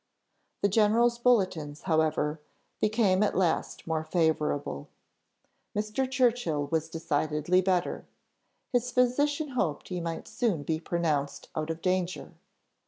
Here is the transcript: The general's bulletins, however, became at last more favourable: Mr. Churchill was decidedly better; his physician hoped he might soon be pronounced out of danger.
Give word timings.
The 0.63 0.67
general's 0.67 1.19
bulletins, 1.19 1.83
however, 1.83 2.39
became 2.79 3.21
at 3.21 3.37
last 3.37 3.85
more 3.85 4.03
favourable: 4.03 4.89
Mr. 5.77 6.09
Churchill 6.09 6.65
was 6.71 6.89
decidedly 6.89 7.61
better; 7.61 8.07
his 8.73 8.89
physician 8.89 9.49
hoped 9.49 9.89
he 9.89 10.01
might 10.01 10.27
soon 10.27 10.63
be 10.63 10.79
pronounced 10.79 11.49
out 11.55 11.69
of 11.69 11.83
danger. 11.83 12.33